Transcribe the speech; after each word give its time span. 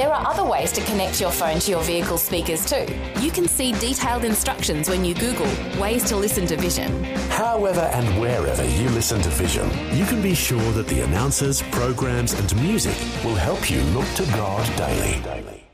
There 0.00 0.14
are 0.14 0.26
other 0.26 0.44
ways 0.44 0.72
to 0.72 0.80
connect 0.84 1.20
your 1.20 1.30
phone 1.30 1.58
to 1.58 1.70
your 1.70 1.82
vehicle 1.82 2.16
speakers 2.16 2.64
too. 2.64 2.86
You 3.20 3.30
can 3.30 3.46
see 3.46 3.72
detailed 3.72 4.24
instructions 4.24 4.88
when 4.88 5.04
you 5.04 5.12
Google 5.14 5.46
ways 5.78 6.04
to 6.04 6.16
listen 6.16 6.46
to 6.46 6.56
Vision. 6.56 7.04
However 7.28 7.80
and 7.80 8.18
wherever 8.18 8.64
you 8.64 8.88
listen 8.88 9.20
to 9.20 9.28
Vision, 9.28 9.68
you 9.94 10.06
can 10.06 10.22
be 10.22 10.34
sure 10.34 10.72
that 10.72 10.86
the 10.86 11.02
announcers, 11.02 11.60
programs, 11.64 12.32
and 12.32 12.62
music 12.62 12.96
will 13.22 13.34
help 13.34 13.70
you 13.70 13.82
look 13.92 14.08
to 14.14 14.24
God 14.32 14.66
daily. 14.74 15.66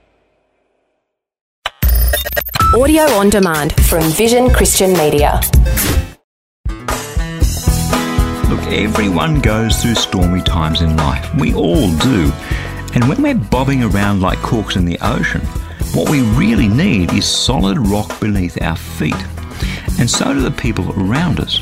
Audio 2.75 3.05
on 3.13 3.31
demand 3.31 3.75
from 3.87 4.03
Vision 4.11 4.51
Christian 4.51 4.93
Media. 4.95 5.41
Look, 8.49 8.67
everyone 8.73 9.41
goes 9.41 9.81
through 9.81 9.95
stormy 9.95 10.43
times 10.43 10.81
in 10.81 10.97
life. 10.97 11.33
We 11.37 11.55
all 11.55 11.97
do. 11.99 12.33
And 12.97 13.07
when 13.11 13.21
we're 13.21 13.35
bobbing 13.35 13.83
around 13.83 14.23
like 14.23 14.39
corks 14.39 14.75
in 14.75 14.87
the 14.87 14.97
ocean, 15.03 15.43
what 15.93 16.09
we 16.09 16.23
really 16.23 16.67
need 16.67 17.13
is 17.13 17.27
solid 17.27 17.77
rock 17.77 18.19
beneath 18.21 18.61
our 18.63 18.75
feet. 18.75 19.23
And 20.01 20.09
so 20.09 20.33
do 20.33 20.41
the 20.41 20.51
people 20.51 20.91
around 20.99 21.39
us. 21.39 21.57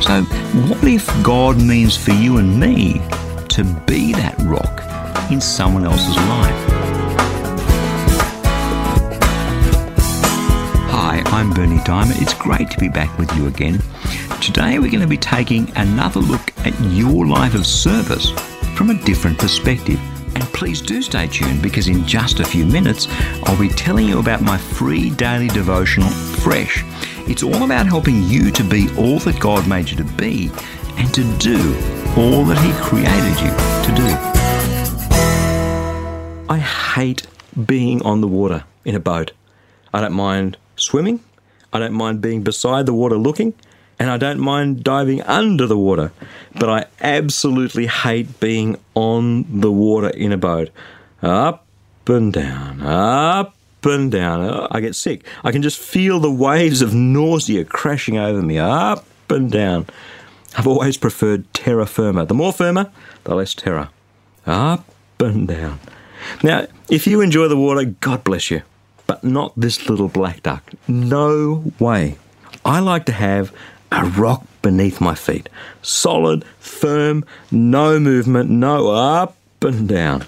So, 0.00 0.22
what 0.68 0.84
if 0.84 1.08
God 1.24 1.60
means 1.60 1.96
for 1.96 2.12
you 2.12 2.36
and 2.36 2.60
me 2.60 3.00
to 3.48 3.64
be 3.88 4.12
that 4.12 4.36
rock 4.42 5.32
in 5.32 5.40
someone 5.40 5.84
else's 5.84 6.14
life? 6.14 6.70
Hi, 10.92 11.20
I'm 11.26 11.52
Berni 11.52 11.78
Dymet. 11.78 12.22
It's 12.22 12.34
great 12.34 12.70
to 12.70 12.78
be 12.78 12.88
back 12.88 13.18
with 13.18 13.36
you 13.36 13.48
again. 13.48 13.82
Today 14.40 14.78
we're 14.78 14.92
going 14.92 15.00
to 15.00 15.08
be 15.08 15.18
taking 15.18 15.68
another 15.76 16.20
look 16.20 16.56
at 16.64 16.80
your 16.92 17.26
life 17.26 17.56
of 17.56 17.66
service 17.66 18.30
from 18.76 18.90
a 18.90 19.02
different 19.02 19.36
perspective. 19.36 19.98
And 20.36 20.44
please 20.52 20.82
do 20.82 21.00
stay 21.00 21.28
tuned 21.28 21.62
because 21.62 21.88
in 21.88 22.06
just 22.06 22.40
a 22.40 22.44
few 22.44 22.66
minutes, 22.66 23.08
I'll 23.44 23.58
be 23.58 23.70
telling 23.70 24.06
you 24.06 24.18
about 24.18 24.42
my 24.42 24.58
free 24.58 25.08
daily 25.08 25.48
devotional, 25.48 26.10
Fresh. 26.10 26.84
It's 27.26 27.42
all 27.42 27.62
about 27.62 27.86
helping 27.86 28.22
you 28.24 28.50
to 28.50 28.62
be 28.62 28.86
all 28.98 29.18
that 29.20 29.40
God 29.40 29.66
made 29.66 29.88
you 29.88 29.96
to 29.96 30.04
be 30.04 30.50
and 30.98 31.14
to 31.14 31.24
do 31.38 31.56
all 32.18 32.44
that 32.44 32.58
He 32.58 32.70
created 32.84 33.40
you 33.40 33.48
to 33.86 33.92
do. 33.96 34.08
I 36.50 36.58
hate 36.58 37.26
being 37.64 38.02
on 38.02 38.20
the 38.20 38.28
water 38.28 38.64
in 38.84 38.94
a 38.94 39.00
boat. 39.00 39.32
I 39.94 40.02
don't 40.02 40.12
mind 40.12 40.58
swimming. 40.76 41.20
I 41.72 41.78
don't 41.78 41.94
mind 41.94 42.20
being 42.20 42.42
beside 42.42 42.84
the 42.84 42.92
water 42.92 43.16
looking 43.16 43.54
and 43.98 44.10
I 44.10 44.16
don't 44.16 44.40
mind 44.40 44.84
diving 44.84 45.22
under 45.22 45.66
the 45.66 45.78
water, 45.78 46.12
but 46.54 46.68
I 46.68 46.86
absolutely 47.00 47.86
hate 47.86 48.40
being 48.40 48.76
on 48.94 49.60
the 49.60 49.72
water 49.72 50.08
in 50.08 50.32
a 50.32 50.36
boat. 50.36 50.70
Up 51.22 51.66
and 52.06 52.32
down, 52.32 52.82
up 52.82 53.54
and 53.84 54.12
down. 54.12 54.40
Oh, 54.42 54.68
I 54.70 54.80
get 54.80 54.94
sick. 54.94 55.24
I 55.44 55.52
can 55.52 55.62
just 55.62 55.78
feel 55.78 56.20
the 56.20 56.30
waves 56.30 56.82
of 56.82 56.94
nausea 56.94 57.64
crashing 57.64 58.18
over 58.18 58.42
me, 58.42 58.58
up 58.58 59.06
and 59.30 59.50
down. 59.50 59.86
I've 60.56 60.66
always 60.66 60.96
preferred 60.96 61.52
terra 61.52 61.86
firma. 61.86 62.26
The 62.26 62.34
more 62.34 62.52
firmer, 62.52 62.90
the 63.24 63.34
less 63.34 63.54
terror. 63.54 63.88
Up 64.46 64.84
and 65.20 65.48
down. 65.48 65.80
Now, 66.42 66.66
if 66.90 67.06
you 67.06 67.20
enjoy 67.20 67.48
the 67.48 67.56
water, 67.56 67.84
God 67.84 68.24
bless 68.24 68.50
you. 68.50 68.62
But 69.06 69.22
not 69.22 69.52
this 69.56 69.88
little 69.88 70.08
black 70.08 70.42
duck. 70.42 70.72
No 70.88 71.72
way. 71.78 72.18
I 72.64 72.80
like 72.80 73.04
to 73.06 73.12
have 73.12 73.52
a 73.92 74.04
rock 74.04 74.44
beneath 74.62 75.00
my 75.00 75.14
feet. 75.14 75.48
Solid, 75.82 76.44
firm, 76.58 77.24
no 77.50 77.98
movement, 78.00 78.50
no 78.50 78.90
up 78.90 79.36
and 79.62 79.88
down. 79.88 80.24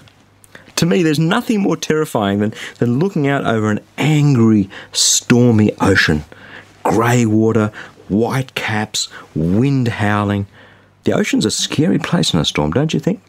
To 0.77 0.85
me, 0.85 1.03
there's 1.03 1.19
nothing 1.19 1.61
more 1.61 1.75
terrifying 1.75 2.39
than, 2.39 2.53
than 2.77 2.99
looking 2.99 3.27
out 3.27 3.45
over 3.45 3.69
an 3.69 3.81
angry, 3.97 4.69
stormy 4.93 5.73
ocean. 5.81 6.23
Grey 6.83 7.25
water, 7.25 7.73
white 8.07 8.55
caps, 8.55 9.09
wind 9.35 9.89
howling. 9.89 10.47
The 11.03 11.13
ocean's 11.13 11.45
a 11.45 11.51
scary 11.51 11.99
place 11.99 12.33
in 12.33 12.39
a 12.39 12.45
storm, 12.45 12.71
don't 12.71 12.93
you 12.93 12.99
think? 12.99 13.21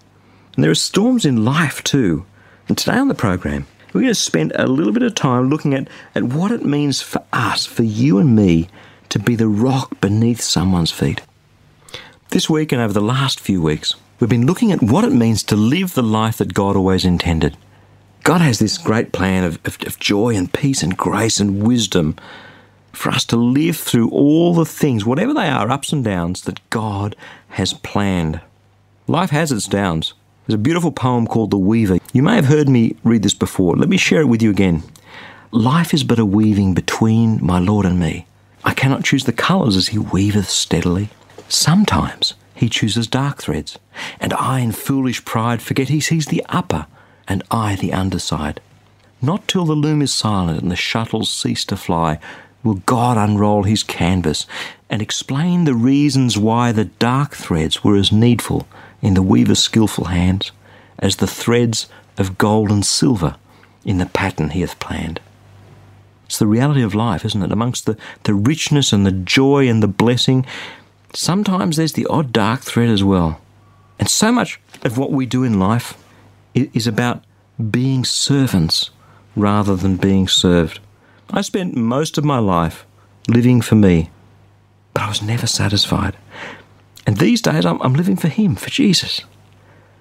And 0.55 0.63
there 0.63 0.71
are 0.71 0.77
storms 0.77 1.25
in 1.25 1.45
life 1.45 1.83
too. 1.83 2.25
And 2.69 2.79
today 2.79 2.97
on 2.97 3.09
the 3.09 3.15
program, 3.15 3.67
we're 3.93 4.03
going 4.03 4.13
to 4.13 4.15
spend 4.15 4.53
a 4.55 4.69
little 4.69 4.93
bit 4.93 5.03
of 5.03 5.15
time 5.15 5.51
looking 5.51 5.75
at, 5.75 5.89
at 6.15 6.23
what 6.23 6.53
it 6.53 6.65
means 6.65 7.03
for 7.03 7.25
us, 7.33 7.67
for 7.67 7.83
you 7.83 8.19
and 8.19 8.37
me, 8.37 8.69
to 9.11 9.19
be 9.19 9.37
the 9.37 9.49
rock 9.49 10.01
beneath 10.01 10.41
someone's 10.41 10.91
feet. 10.91 11.21
This 12.31 12.49
week 12.49 12.73
and 12.73 12.81
over 12.81 12.93
the 12.93 13.01
last 13.01 13.41
few 13.41 13.61
weeks, 13.61 13.95
we've 14.19 14.31
been 14.31 14.47
looking 14.47 14.73
at 14.73 14.83
what 14.83 15.05
it 15.05 15.13
means 15.13 15.43
to 15.45 15.57
live 15.57 15.95
the 15.95 16.03
life 16.03 16.39
that 16.39 16.55
God 16.55 16.77
always 16.77 17.05
intended. 17.05 17.57
God 18.23 18.41
has 18.41 18.59
this 18.59 18.79
great 18.79 19.13
plan 19.13 19.45
of, 19.45 19.59
of, 19.65 19.79
of, 19.87 19.99
joy 19.99 20.37
and 20.37 20.53
peace 20.53 20.83
and 20.83 20.97
grace 20.97 21.41
and 21.41 21.67
wisdom 21.67 22.17
for 22.93 23.11
us 23.11 23.25
to 23.27 23.37
live 23.37 23.77
through 23.77 24.11
all 24.11 24.55
the 24.55 24.65
things, 24.65 25.05
whatever 25.05 25.35
they 25.35 25.49
are, 25.49 25.71
ups 25.71 25.93
and 25.93 26.05
downs, 26.05 26.43
that 26.43 26.61
God 26.71 27.17
has 27.51 27.73
planned. 27.73 28.41
Life 29.09 29.31
has 29.31 29.51
its 29.51 29.67
downs. 29.67 30.15
There's 30.47 30.55
a 30.55 30.59
beautiful 30.59 30.93
poem 30.93 31.27
called 31.27 31.51
The 31.51 31.59
Weaver. 31.59 31.99
You 32.13 32.23
may 32.23 32.37
have 32.37 32.47
heard 32.47 32.69
me 32.69 32.97
read 33.03 33.23
this 33.23 33.35
before. 33.35 33.75
Let 33.75 33.89
me 33.89 33.97
share 33.97 34.21
it 34.21 34.29
with 34.29 34.43
you 34.43 34.51
again. 34.51 34.85
Life 35.51 35.93
is 35.93 36.05
but 36.05 36.19
a 36.21 36.25
weaving 36.25 36.75
between 36.75 37.45
my 37.45 37.59
Lord 37.59 37.87
and 37.87 37.99
me. 37.99 38.27
I 38.65 38.75
cannot 38.75 39.05
choose 39.05 39.25
the 39.25 39.33
colours 39.33 39.77
as 39.77 39.89
he 39.89 39.99
weaveth 39.99 40.49
steadily. 40.49 41.11
Sometimes 41.49 42.35
he 42.55 42.69
chooses 42.69 43.07
dark 43.07 43.43
threads, 43.43 43.79
and 44.21 44.33
I 44.35 44.61
in 44.61 44.73
foolish 44.73 45.25
pride 45.25 45.63
forget 45.63 45.89
he 45.89 46.01
sees 46.01 46.27
the 46.27 46.45
upper, 46.49 46.87
and 47.27 47.43
I 47.51 47.77
the 47.77 47.93
underside. 47.93 48.61
Not 49.23 49.49
till 49.49 49.65
the 49.65 49.75
loom 49.75 50.03
is 50.03 50.13
silent 50.13 50.63
and 50.63 50.71
the 50.71 50.77
shuttles 50.77 51.31
cease 51.31 51.65
to 51.67 51.77
fly 51.77 52.19
will 52.63 52.83
God 52.87 53.17
unroll 53.17 53.63
his 53.63 53.83
canvas 53.83 54.47
and 54.89 55.01
explain 55.01 55.65
the 55.65 55.75
reasons 55.75 56.37
why 56.37 56.73
the 56.73 56.87
dark 56.87 57.35
threads 57.35 57.85
were 57.85 57.97
as 57.97 58.13
needful 58.13 58.67
in 59.01 59.15
the 59.15 59.23
weaver's 59.23 59.59
skilful 59.61 60.07
hands 60.07 60.53
as 60.99 61.17
the 61.17 61.27
threads 61.27 61.89
of 62.19 62.39
gold 62.39 62.71
and 62.71 62.85
silver 62.85 63.37
in 63.85 63.99
the 63.99 64.07
pattern 64.07 64.51
he 64.51 64.61
hath 64.61 64.79
planned. 64.79 65.21
It's 66.31 66.39
the 66.39 66.47
reality 66.47 66.83
of 66.83 66.95
life, 66.95 67.25
isn't 67.25 67.43
it? 67.43 67.51
Amongst 67.51 67.87
the, 67.87 67.97
the 68.23 68.35
richness 68.35 68.93
and 68.93 69.05
the 69.05 69.11
joy 69.11 69.69
and 69.69 69.83
the 69.83 69.89
blessing, 69.89 70.47
sometimes 71.13 71.77
there's 71.77 71.95
the 71.95 72.07
odd 72.07 72.33
dark 72.33 72.61
thread 72.61 72.89
as 72.89 73.03
well. 73.03 73.41
And 73.99 74.09
so 74.09 74.31
much 74.31 74.61
of 74.85 74.97
what 74.97 75.11
we 75.11 75.27
do 75.27 75.43
in 75.43 75.59
life 75.59 76.01
is 76.55 76.87
about 76.87 77.25
being 77.73 78.05
servants 78.05 78.91
rather 79.35 79.75
than 79.75 79.97
being 79.97 80.29
served. 80.29 80.79
I 81.31 81.41
spent 81.41 81.75
most 81.75 82.17
of 82.17 82.25
my 82.25 82.39
life 82.39 82.87
living 83.27 83.61
for 83.61 83.75
me, 83.75 84.11
but 84.95 85.03
I 85.03 85.09
was 85.09 85.23
never 85.23 85.49
satisfied. 85.49 86.17
And 87.09 87.17
these 87.17 87.43
days 87.43 87.67
I'm, 87.67 87.83
I'm 87.83 87.95
living 87.95 88.15
for 88.15 88.29
Him, 88.29 88.55
for 88.55 88.71
Jesus 88.71 89.23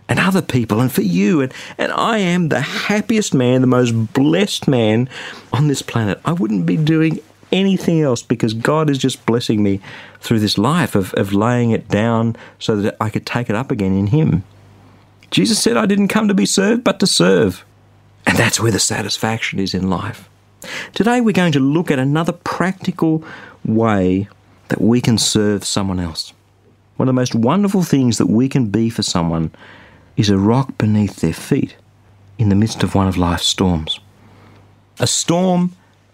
and 0.09 0.20
other 0.20 0.42
people 0.42 0.81
and 0.81 0.92
for 0.92 1.03
you. 1.03 1.40
And, 1.40 1.53
and 1.78 1.92
I 1.94 2.18
am 2.18 2.50
the 2.50 2.59
happiest 2.59 3.34
man, 3.34 3.62
the 3.62 3.68
most 3.68 3.92
blessed 4.14 4.68
man 4.68 5.08
on 5.53 5.68
this 5.68 5.84
planet. 5.84 6.20
I 6.25 6.34
wouldn't 6.34 6.66
be 6.66 6.75
doing 6.75 7.20
anything 7.52 8.02
else 8.02 8.22
because 8.22 8.53
God 8.53 8.90
is 8.90 8.97
just 8.97 9.25
blessing 9.25 9.64
me 9.64 9.80
through 10.20 10.40
this 10.40 10.58
life 10.58 10.96
of, 10.96 11.14
of 11.14 11.31
laying 11.31 11.72
it 11.72 11.88
down 11.88 12.36
so 12.58 12.75
that 12.78 12.97
I 13.00 13.09
could 13.09 13.26
take 13.26 13.50
it 13.50 13.56
up 13.56 13.72
again 13.72 13.97
in 13.97 14.08
Him. 14.08 14.44
Jesus 15.32 15.61
said, 15.61 15.78
I 15.78 15.85
didn't 15.85 16.08
come 16.08 16.28
to 16.28 16.34
be 16.34 16.46
served, 16.46 16.84
but 16.84 17.00
to 17.00 17.08
serve. 17.08 17.64
And 18.26 18.38
that's 18.38 18.59
where 18.59 18.72
the 18.72 18.79
satisfaction 18.79 19.59
is 19.59 19.73
in 19.73 19.90
life. 19.90 20.28
Today, 20.94 21.22
we're 21.22 21.32
going 21.32 21.53
to 21.53 21.59
look 21.59 21.90
at 21.90 22.00
another 22.00 22.34
practical 22.34 23.23
way 23.64 24.28
that 24.70 24.82
we 24.82 25.02
can 25.02 25.17
serve 25.17 25.64
someone 25.64 26.00
else. 26.00 26.34
One 26.97 27.08
of 27.08 27.16
the 27.16 27.20
most 27.20 27.35
wonderful 27.35 27.84
things 27.84 28.17
that 28.17 28.28
we 28.28 28.50
can 28.50 28.67
be 28.67 28.90
for 28.90 29.03
someone 29.03 29.52
is 30.19 30.29
a 30.29 30.37
rock 30.37 30.77
beneath 30.77 31.21
their 31.21 31.31
feet 31.31 31.77
in 32.37 32.49
the 32.49 32.55
midst 32.55 32.83
of 32.83 32.93
one 32.93 33.07
of 33.07 33.16
life's 33.16 33.45
storms. 33.45 34.01
A 34.99 35.07
storm 35.07 35.71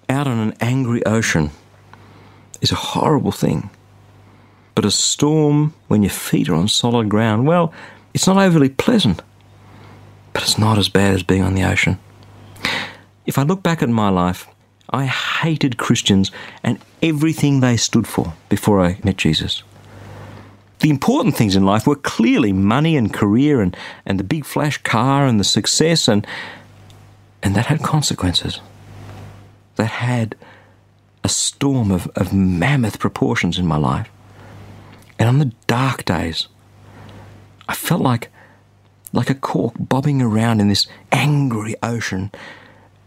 out 0.07 0.27
on 0.27 0.37
an 0.37 0.55
angry 0.61 1.03
ocean 1.07 1.49
is 2.61 2.71
a 2.71 2.75
horrible 2.75 3.31
thing. 3.31 3.71
But 4.75 4.85
a 4.85 4.91
storm 4.91 5.73
when 5.87 6.03
your 6.03 6.11
feet 6.11 6.49
are 6.49 6.53
on 6.53 6.67
solid 6.67 7.09
ground, 7.09 7.47
well, 7.47 7.73
it's 8.13 8.27
not 8.27 8.37
overly 8.37 8.69
pleasant, 8.69 9.23
but 10.33 10.43
it's 10.43 10.59
not 10.59 10.77
as 10.77 10.87
bad 10.87 11.15
as 11.15 11.23
being 11.23 11.41
on 11.41 11.55
the 11.55 11.63
ocean. 11.63 11.97
If 13.25 13.39
I 13.39 13.41
look 13.41 13.63
back 13.63 13.81
at 13.81 13.89
my 13.89 14.09
life, 14.09 14.47
I 14.91 15.05
hated 15.05 15.79
Christians 15.79 16.29
and 16.61 16.77
everything 17.01 17.59
they 17.59 17.75
stood 17.75 18.05
for 18.05 18.33
before 18.49 18.85
I 18.85 18.99
met 19.03 19.17
Jesus. 19.17 19.63
The 20.85 20.91
important 20.91 21.35
things 21.35 21.55
in 21.55 21.65
life 21.65 21.87
were 21.87 21.95
clearly 21.95 22.53
money 22.53 22.95
and 22.95 23.11
career 23.11 23.59
and, 23.59 23.75
and 24.05 24.19
the 24.19 24.23
big 24.23 24.45
flash 24.45 24.77
car 24.83 25.25
and 25.25 25.39
the 25.39 25.43
success 25.43 26.07
and 26.07 26.27
and 27.41 27.55
that 27.55 27.65
had 27.65 27.81
consequences. 27.81 28.59
That 29.77 29.87
had 29.87 30.35
a 31.23 31.27
storm 31.27 31.89
of, 31.89 32.05
of 32.15 32.33
mammoth 32.33 32.99
proportions 32.99 33.57
in 33.57 33.65
my 33.65 33.77
life. 33.77 34.11
And 35.17 35.27
on 35.27 35.39
the 35.39 35.51
dark 35.65 36.05
days, 36.05 36.49
I 37.67 37.73
felt 37.73 38.01
like 38.03 38.29
like 39.11 39.31
a 39.31 39.33
cork 39.33 39.73
bobbing 39.79 40.21
around 40.21 40.61
in 40.61 40.67
this 40.67 40.85
angry 41.11 41.73
ocean 41.81 42.31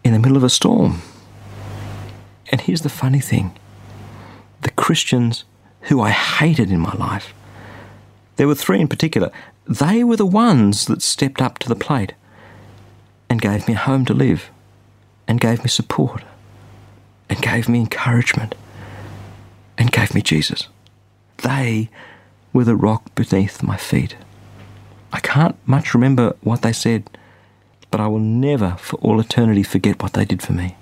in 0.02 0.12
the 0.12 0.18
middle 0.18 0.36
of 0.36 0.42
a 0.42 0.50
storm. 0.50 1.00
And 2.50 2.60
here's 2.60 2.82
the 2.82 2.88
funny 2.88 3.20
thing 3.20 3.56
the 4.62 4.72
Christians 4.72 5.44
who 5.82 6.00
I 6.00 6.10
hated 6.10 6.72
in 6.72 6.80
my 6.80 6.94
life, 6.94 7.34
there 8.38 8.46
were 8.46 8.54
three 8.54 8.80
in 8.80 8.88
particular, 8.88 9.30
they 9.66 10.02
were 10.02 10.16
the 10.16 10.24
ones 10.24 10.86
that 10.86 11.02
stepped 11.02 11.42
up 11.42 11.58
to 11.58 11.68
the 11.68 11.74
plate 11.74 12.14
and 13.28 13.42
gave 13.42 13.66
me 13.66 13.74
a 13.74 13.78
home 13.78 14.04
to 14.06 14.14
live, 14.14 14.50
and 15.26 15.40
gave 15.40 15.62
me 15.62 15.68
support, 15.68 16.22
and 17.28 17.42
gave 17.42 17.68
me 17.68 17.80
encouragement, 17.80 18.54
and 19.76 19.92
gave 19.92 20.14
me 20.14 20.22
Jesus. 20.22 20.68
They 21.38 21.90
were 22.52 22.64
the 22.64 22.76
rock 22.76 23.14
beneath 23.14 23.62
my 23.62 23.76
feet. 23.76 24.16
I 25.12 25.20
can't 25.20 25.56
much 25.66 25.92
remember 25.92 26.36
what 26.40 26.62
they 26.62 26.72
said, 26.72 27.10
but 27.90 28.00
I 28.00 28.06
will 28.06 28.20
never 28.20 28.76
for 28.78 28.96
all 29.00 29.20
eternity 29.20 29.64
forget 29.64 30.02
what 30.02 30.12
they 30.12 30.24
did 30.24 30.42
for 30.42 30.52
me. 30.52 30.76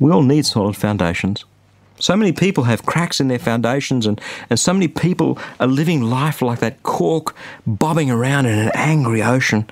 We 0.00 0.10
all 0.10 0.22
need 0.22 0.44
solid 0.44 0.76
foundations. 0.76 1.44
So 2.00 2.16
many 2.16 2.32
people 2.32 2.64
have 2.64 2.86
cracks 2.86 3.20
in 3.20 3.28
their 3.28 3.38
foundations, 3.38 4.06
and, 4.06 4.20
and 4.48 4.58
so 4.58 4.72
many 4.72 4.88
people 4.88 5.38
are 5.58 5.66
living 5.66 6.02
life 6.02 6.40
like 6.40 6.60
that 6.60 6.82
cork 6.82 7.34
bobbing 7.66 8.10
around 8.10 8.46
in 8.46 8.58
an 8.58 8.70
angry 8.74 9.22
ocean, 9.22 9.68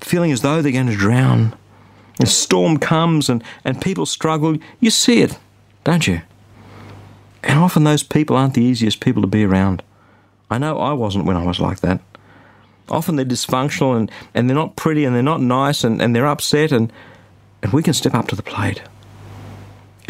feeling 0.00 0.30
as 0.30 0.42
though 0.42 0.62
they're 0.62 0.72
going 0.72 0.86
to 0.86 0.96
drown. 0.96 1.54
A 2.20 2.26
storm 2.26 2.78
comes 2.78 3.28
and, 3.28 3.42
and 3.64 3.80
people 3.80 4.06
struggle. 4.06 4.56
You 4.78 4.90
see 4.90 5.22
it, 5.22 5.38
don't 5.82 6.06
you? 6.06 6.20
And 7.42 7.58
often 7.58 7.82
those 7.82 8.04
people 8.04 8.36
aren't 8.36 8.54
the 8.54 8.62
easiest 8.62 9.00
people 9.00 9.22
to 9.22 9.28
be 9.28 9.44
around. 9.44 9.82
I 10.48 10.58
know 10.58 10.78
I 10.78 10.92
wasn't 10.92 11.24
when 11.24 11.36
I 11.36 11.44
was 11.44 11.58
like 11.58 11.80
that. 11.80 12.00
Often 12.88 13.16
they're 13.16 13.24
dysfunctional 13.24 13.96
and, 13.96 14.10
and 14.34 14.48
they're 14.48 14.54
not 14.54 14.76
pretty 14.76 15.04
and 15.04 15.16
they're 15.16 15.22
not 15.22 15.40
nice 15.40 15.82
and, 15.82 16.00
and 16.00 16.14
they're 16.14 16.26
upset, 16.26 16.70
and, 16.70 16.92
and 17.62 17.72
we 17.72 17.82
can 17.82 17.94
step 17.94 18.14
up 18.14 18.28
to 18.28 18.36
the 18.36 18.42
plate 18.42 18.82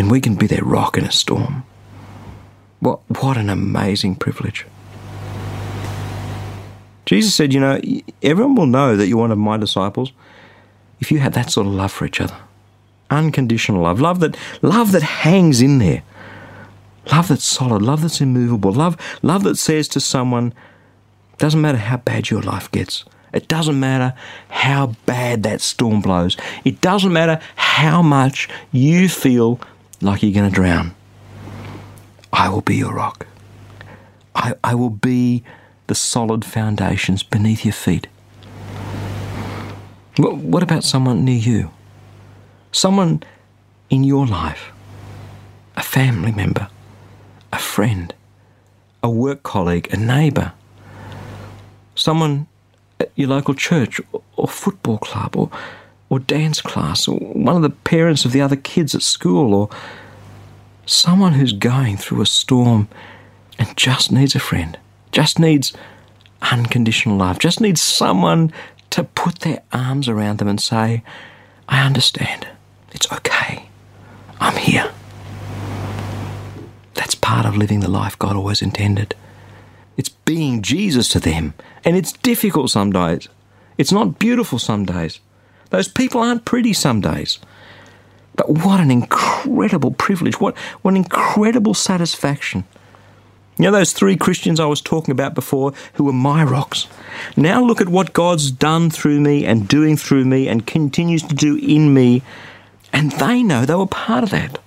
and 0.02 0.10
we 0.10 0.20
can 0.20 0.34
be 0.34 0.48
their 0.48 0.64
rock 0.64 0.98
in 0.98 1.04
a 1.04 1.12
storm. 1.12 1.62
What, 2.80 2.98
what 3.20 3.36
an 3.36 3.48
amazing 3.48 4.16
privilege. 4.16 4.66
Jesus 7.06 7.36
said, 7.36 7.52
You 7.52 7.60
know, 7.60 7.80
everyone 8.20 8.56
will 8.56 8.66
know 8.66 8.96
that 8.96 9.06
you're 9.06 9.18
one 9.18 9.30
of 9.30 9.38
my 9.38 9.56
disciples 9.56 10.10
if 10.98 11.12
you 11.12 11.20
have 11.20 11.34
that 11.34 11.52
sort 11.52 11.68
of 11.68 11.72
love 11.72 11.92
for 11.92 12.04
each 12.04 12.20
other. 12.20 12.36
Unconditional 13.10 13.82
love. 13.82 14.00
Love 14.00 14.18
that 14.18 14.36
love 14.60 14.90
that 14.90 15.02
hangs 15.04 15.62
in 15.62 15.78
there. 15.78 16.02
Love 17.12 17.28
that's 17.28 17.44
solid, 17.44 17.82
love 17.82 18.02
that's 18.02 18.20
immovable, 18.20 18.72
love 18.72 18.96
love 19.22 19.44
that 19.44 19.56
says 19.56 19.86
to 19.88 20.00
someone, 20.00 20.52
doesn't 21.38 21.60
matter 21.60 21.78
how 21.78 21.98
bad 21.98 22.28
your 22.28 22.42
life 22.42 22.68
gets. 22.72 23.04
It 23.32 23.46
doesn't 23.46 23.78
matter 23.78 24.14
how 24.48 24.94
bad 25.06 25.44
that 25.44 25.60
storm 25.60 26.00
blows. 26.00 26.36
It 26.64 26.80
doesn't 26.80 27.12
matter 27.12 27.40
how 27.54 28.02
much 28.02 28.48
you 28.72 29.08
feel 29.08 29.60
like 30.02 30.22
you're 30.22 30.32
going 30.32 30.50
to 30.50 30.54
drown. 30.54 30.94
I 32.32 32.48
will 32.48 32.60
be 32.60 32.76
your 32.76 32.92
rock. 32.92 33.26
I, 34.34 34.54
I 34.64 34.74
will 34.74 34.90
be 34.90 35.44
the 35.86 35.94
solid 35.94 36.44
foundations 36.44 37.22
beneath 37.22 37.64
your 37.64 37.72
feet. 37.72 38.08
What 40.18 40.62
about 40.62 40.84
someone 40.84 41.24
near 41.24 41.38
you? 41.38 41.70
Someone 42.72 43.22
in 43.90 44.04
your 44.04 44.26
life? 44.26 44.72
A 45.76 45.82
family 45.82 46.32
member? 46.32 46.68
A 47.52 47.58
friend? 47.58 48.14
A 49.02 49.10
work 49.10 49.42
colleague? 49.42 49.92
A 49.92 49.96
neighbour? 49.96 50.52
Someone 51.94 52.46
at 52.98 53.12
your 53.14 53.28
local 53.28 53.54
church 53.54 54.00
or, 54.12 54.22
or 54.36 54.48
football 54.48 54.98
club 54.98 55.36
or, 55.36 55.50
or 56.12 56.18
dance 56.18 56.60
class 56.60 57.08
or 57.08 57.16
one 57.18 57.56
of 57.56 57.62
the 57.62 57.70
parents 57.70 58.26
of 58.26 58.32
the 58.32 58.40
other 58.42 58.54
kids 58.54 58.94
at 58.94 59.00
school 59.00 59.54
or 59.54 59.70
someone 60.84 61.32
who's 61.32 61.54
going 61.54 61.96
through 61.96 62.20
a 62.20 62.26
storm 62.26 62.86
and 63.58 63.74
just 63.78 64.12
needs 64.12 64.34
a 64.34 64.38
friend, 64.38 64.78
just 65.10 65.38
needs 65.38 65.72
unconditional 66.42 67.16
love, 67.16 67.38
just 67.38 67.62
needs 67.62 67.80
someone 67.80 68.52
to 68.90 69.02
put 69.02 69.38
their 69.38 69.62
arms 69.72 70.06
around 70.06 70.36
them 70.36 70.48
and 70.48 70.60
say, 70.60 71.02
I 71.66 71.80
understand. 71.80 72.46
It's 72.92 73.10
okay. 73.10 73.70
I'm 74.38 74.58
here. 74.58 74.92
That's 76.92 77.14
part 77.14 77.46
of 77.46 77.56
living 77.56 77.80
the 77.80 77.88
life 77.88 78.18
God 78.18 78.36
always 78.36 78.60
intended. 78.60 79.14
It's 79.96 80.10
being 80.10 80.60
Jesus 80.60 81.08
to 81.08 81.20
them. 81.20 81.54
And 81.86 81.96
it's 81.96 82.12
difficult 82.12 82.70
some 82.70 82.92
days. 82.92 83.28
It's 83.78 83.92
not 83.92 84.18
beautiful 84.18 84.58
some 84.58 84.84
days. 84.84 85.18
Those 85.72 85.88
people 85.88 86.20
aren't 86.20 86.44
pretty 86.44 86.72
some 86.72 87.00
days. 87.00 87.38
But 88.36 88.48
what 88.48 88.80
an 88.80 88.90
incredible 88.90 89.90
privilege. 89.90 90.40
What, 90.40 90.56
what 90.82 90.92
an 90.92 90.98
incredible 90.98 91.74
satisfaction 91.74 92.64
you 93.58 93.64
know 93.64 93.72
those 93.78 93.92
three 93.92 94.16
Christians 94.16 94.58
I 94.58 94.66
was 94.66 94.80
talking 94.80 95.12
about 95.12 95.34
before 95.34 95.72
who 95.94 96.04
were 96.04 96.12
my 96.12 96.42
rocks? 96.42 96.86
Now 97.36 97.62
look 97.62 97.80
at 97.80 97.88
what 97.88 98.14
God's 98.14 98.50
done 98.50 98.88
through 98.88 99.20
me 99.20 99.44
and 99.44 99.68
doing 99.68 99.96
through 99.96 100.24
me 100.24 100.48
and 100.48 100.66
continues 100.66 101.22
to 101.24 101.34
do 101.34 101.56
in 101.56 101.92
me, 101.92 102.22
and 102.92 103.12
they 103.12 103.42
know 103.42 103.64
they 103.64 103.74
were 103.74 103.86
part 103.86 104.24
of 104.24 104.30
that. 104.30 104.58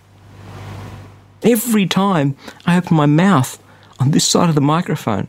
Every 1.42 1.88
time 1.88 2.36
I 2.66 2.78
open 2.78 2.96
my 2.96 3.06
mouth 3.06 3.62
on 4.00 4.12
this 4.12 4.28
side 4.28 4.50
of 4.50 4.56
the 4.56 4.62
microphone, 4.62 5.28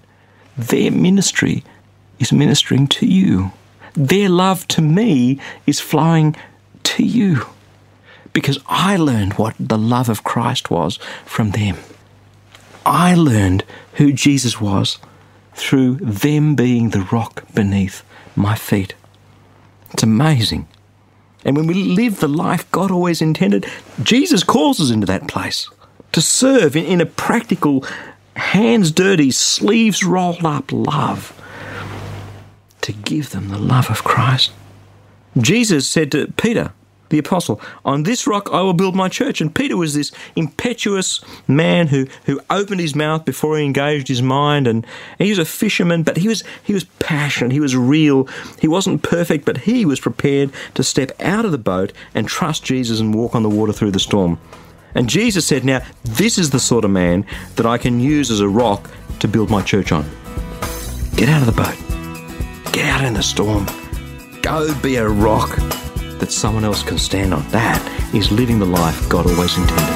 their 0.57 0.91
ministry 0.91 1.65
is 2.19 2.33
ministering 2.33 2.87
to 2.89 3.07
you. 3.07 3.53
Their 3.97 4.29
love 4.29 4.69
to 4.69 4.83
me 4.83 5.41
is 5.67 5.81
flowing 5.81 6.37
to 6.85 7.05
you 7.05 7.47
because 8.33 8.59
I 8.67 8.97
learned 8.97 9.35
what 9.35 9.55
the 9.59 9.79
love 9.79 10.09
of 10.09 10.23
Christ 10.23 10.71
was 10.71 10.99
from 11.25 11.53
them. 11.53 11.79
I 12.85 13.15
learned 13.15 13.65
who 13.95 14.13
Jesus 14.13 14.61
was 14.61 14.99
through 15.55 15.97
them 15.97 16.55
being 16.55 16.91
the 16.91 17.09
rock 17.11 17.45
beneath 17.55 18.03
my 18.37 18.55
feet. 18.55 18.95
It's 19.93 20.03
amazing. 20.03 20.69
And 21.45 21.57
when 21.57 21.67
we 21.67 21.75
live 21.75 22.21
the 22.21 22.29
life 22.29 22.71
God 22.71 22.91
always 22.91 23.23
intended, 23.23 23.67
Jesus 24.03 24.45
calls 24.45 24.81
us 24.81 24.91
into 24.91 25.07
that 25.07 25.29
place 25.29 25.71
to 26.13 26.21
serve 26.21 26.77
in, 26.77 27.01
a 27.01 27.07
practical, 27.07 27.85
hands 28.37 28.91
dirty, 28.91 29.31
sleeves 29.31 30.05
rolled 30.05 30.45
up 30.45 30.73
love, 30.73 31.36
to 32.87 32.93
give 32.93 33.31
them 33.31 33.49
the 33.49 33.59
love 33.59 33.91
of 33.91 34.05
Christ. 34.05 34.53
Jesus 35.37 35.89
said 35.89 36.13
to 36.13 36.33
Peter, 36.37 36.73
the 37.09 37.19
apostle, 37.19 37.61
On 37.85 38.05
this 38.05 38.29
rock 38.29 38.49
I 38.53 38.63
will 38.63 38.75
build 38.75 38.95
my 38.95 39.09
church. 39.09 39.41
And 39.41 39.53
Peter 39.53 39.77
was 39.77 39.95
this 39.95 40.13
impetuous 40.37 41.21
man 41.49 41.89
who, 41.89 42.07
who 42.27 42.41
opened 42.49 42.81
his 42.81 42.95
mouth 42.95 43.25
before 43.25 43.59
he 43.59 43.65
engaged 43.65 44.07
his 44.07 44.23
mind. 44.23 44.69
And 44.69 44.87
he 45.19 45.31
was 45.31 45.39
a 45.39 45.45
fisherman, 45.45 46.05
but 46.05 46.17
he 46.17 46.29
was, 46.29 46.45
he 46.63 46.75
was 46.75 46.85
passionate, 47.01 47.53
he 47.53 47.61
was 47.61 47.77
real. 47.77 48.29
He 48.61 48.69
wasn't 48.69 49.03
perfect, 49.03 49.45
but 49.45 49.59
he 49.59 49.85
was 49.85 50.01
prepared 50.01 50.53
to 50.75 50.85
step 50.85 51.11
out 51.21 51.45
of 51.45 51.53
the 51.53 51.59
boat 51.59 51.93
and 52.15 52.29
trust 52.29 52.65
Jesus 52.65 53.01
and 53.01 53.15
walk 53.15 53.35
on 53.35 53.43
the 53.43 53.51
water 53.51 53.73
through 53.73 53.93
the 53.93 53.99
storm. 53.99 54.39
And 54.95 55.09
Jesus 55.09 55.45
said, 55.45 55.65
Now, 55.65 55.83
this 56.05 56.39
is 56.39 56.51
the 56.51 56.61
sort 56.61 56.85
of 56.85 56.91
man 56.93 57.27
that 57.57 57.67
I 57.67 57.79
can 57.79 57.99
use 57.99 58.31
as 58.31 58.41
a 58.41 58.49
rock 58.49 58.91
to 59.19 59.29
build 59.29 59.51
my 59.51 59.63
church 59.63 59.91
on. 59.91 60.09
Get 61.17 61.29
out 61.29 61.41
of 61.41 61.47
the 61.47 61.53
boat, 61.53 61.86
get 62.77 62.85
out 62.91 63.05
in 63.07 63.15
the 63.15 63.23
storm, 63.23 63.65
go 64.43 64.79
be 64.83 64.97
a 64.97 65.09
rock 65.09 65.49
that 66.19 66.31
someone 66.31 66.63
else 66.63 66.83
can 66.83 66.99
stand 66.99 67.33
on. 67.33 67.43
That 67.49 67.81
is 68.15 68.31
living 68.31 68.59
the 68.59 68.67
life 68.67 69.09
God 69.09 69.27
always 69.27 69.57
intended. 69.57 69.96